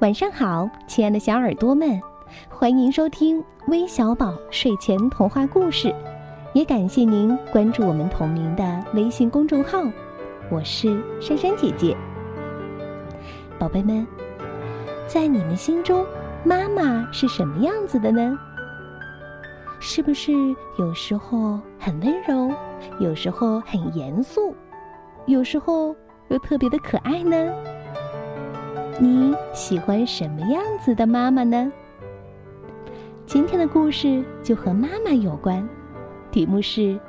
[0.00, 2.00] 晚上好，亲爱的小耳朵们，
[2.48, 5.94] 欢迎收听微小宝睡前童话故事，
[6.54, 9.78] 也感谢您关注我们同名的微信公众号。
[10.50, 11.94] 我是珊珊姐姐。
[13.58, 14.06] 宝贝们，
[15.06, 16.02] 在你们心中，
[16.44, 18.38] 妈妈是什么样子的呢？
[19.80, 20.32] 是不是
[20.78, 22.50] 有时候很温柔，
[23.00, 24.56] 有时候很严肃，
[25.26, 25.94] 有时候
[26.28, 27.36] 又特别的可爱呢？
[29.02, 31.72] 你喜欢什么样子的妈妈呢？
[33.24, 35.66] 今天的故事就和妈妈有关，
[36.30, 37.00] 题目是：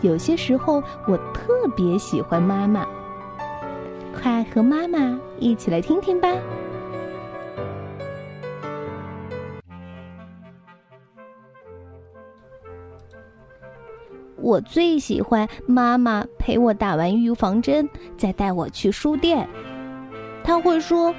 [0.00, 2.84] 有些时候我特别喜欢妈妈。
[4.12, 6.28] 快和妈妈一起来听听吧。
[14.34, 19.48] 我最喜欢妈妈陪我打完预防针，再带我去书店。
[20.42, 21.14] 她会说。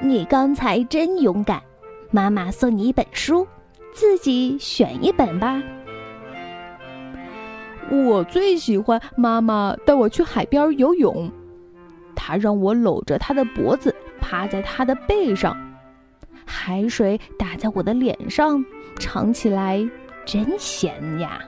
[0.00, 1.62] 你刚才真勇敢，
[2.10, 3.46] 妈妈送你一本书，
[3.92, 5.62] 自己选一本吧。
[7.90, 11.30] 我最喜欢妈妈带我去海边游泳，
[12.14, 15.56] 她让我搂着她的脖子，趴在她的背上，
[16.44, 18.64] 海水打在我的脸上，
[18.98, 19.88] 尝起来
[20.24, 21.40] 真咸呀。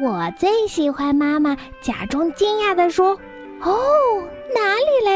[0.00, 3.18] 我最喜欢妈妈假装惊讶的说。
[3.64, 4.21] 哦，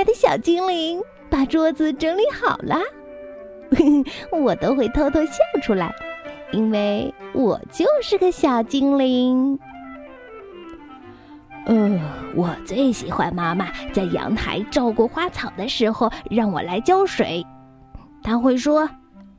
[0.07, 1.03] 的小精灵？
[1.29, 2.79] 把桌子整理好了，
[4.31, 5.93] 我都会偷偷笑出来，
[6.53, 9.59] 因为我就是个小精灵。
[11.67, 12.01] 呃，
[12.37, 17.45] 我最喜欢妈妈在阳台照顾花草的时候让我来浇水，
[18.23, 18.89] 她会说：“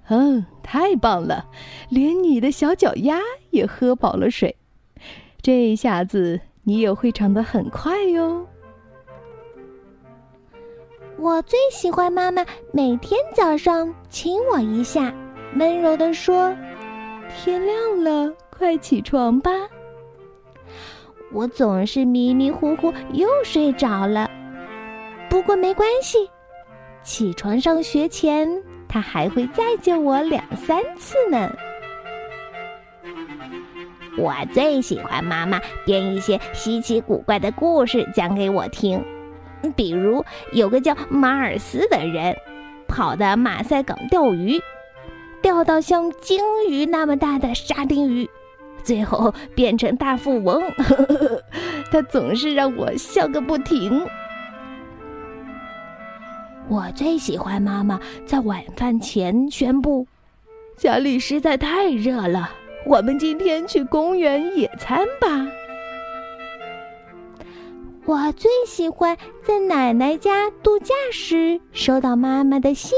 [0.09, 1.45] 嗯，太棒了，
[1.87, 3.17] 连你的小脚丫
[3.51, 4.57] 也喝饱了水，
[5.41, 8.45] 这一下子你也会长得很快哟。”
[11.19, 15.11] 我最喜欢妈妈每天早上亲我一下，
[15.55, 16.55] 温柔地说
[17.35, 19.51] ：“天亮了，快起床吧。”
[21.33, 24.29] 我总是迷迷糊糊又睡着了，
[25.27, 26.29] 不过没关系，
[27.03, 28.47] 起床上学前
[28.87, 31.51] 他还会再叫我两三次呢。
[34.17, 39.03] 我最喜欢妈妈编一些稀奇古怪的故事讲给我听。
[39.75, 40.23] 比如
[40.53, 42.35] 有个叫马尔斯的人，
[42.87, 44.59] 跑到马赛港钓鱼，
[45.41, 48.29] 钓到像鲸鱼那么大的沙丁鱼，
[48.83, 50.63] 最后变成大富翁。
[51.91, 54.05] 他总是让我笑个不停。
[56.69, 60.05] 我最喜欢妈妈在晚饭前宣布
[60.77, 62.49] ：“家里实在太热了，
[62.85, 65.47] 我们今天去公园野餐吧。”
[68.07, 72.97] 我最喜欢在奶奶家度假时收到妈妈的信，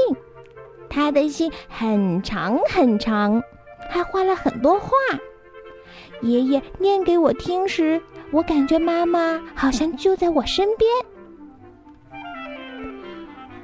[0.88, 3.42] 她的信很长很长，
[3.90, 4.90] 还画了很多画。
[6.22, 8.00] 爷爷念给我听时，
[8.30, 10.88] 我感觉妈妈好像就在我身边。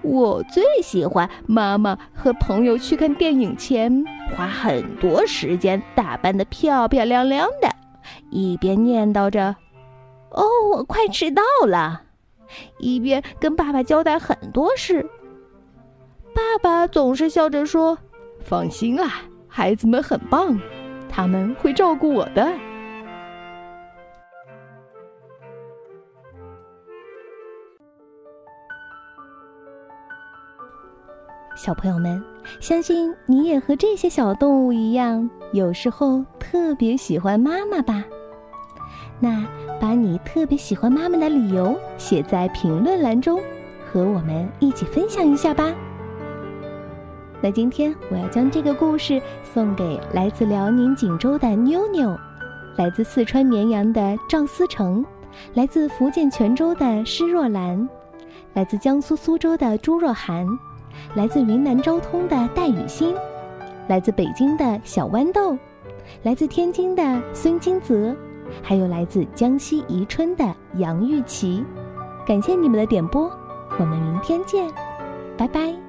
[0.02, 7.68] 我最喜欢妈妈和朋友去看电影前，花很多时间打扮的漂漂亮亮的，
[8.32, 9.54] 一边念叨着。
[10.31, 12.03] 哦，我快迟到了！
[12.78, 15.04] 一边跟爸爸交代很多事，
[16.34, 17.98] 爸爸总是笑着说
[18.44, 20.60] ：“放心啦，孩子们很棒，
[21.09, 22.53] 他们会照顾我的。”
[31.56, 32.22] 小朋友们，
[32.60, 38.04] 相信你也和这些小动物一样，有时候特别喜欢妈妈吧？
[39.21, 39.44] 那。
[39.78, 43.38] 把你特别喜欢妈妈的理由写在评论栏中，
[43.84, 45.71] 和我们一起分享一下吧。
[47.43, 52.16] 那今天我要将这个故事送给来自辽宁锦州的妞妞，
[52.76, 55.05] 来自四川绵阳的赵思成，
[55.52, 57.87] 来自福建泉州的施若兰，
[58.55, 60.46] 来自江苏苏州的朱若涵，
[61.14, 63.14] 来自云南昭通的戴雨欣，
[63.88, 65.55] 来自北京的小豌豆，
[66.23, 68.17] 来自天津的孙金泽。
[68.62, 70.44] 还有来自江西宜春的
[70.75, 71.64] 杨玉琪，
[72.26, 73.31] 感谢你们的点播，
[73.78, 74.69] 我们明天见，
[75.37, 75.86] 拜拜。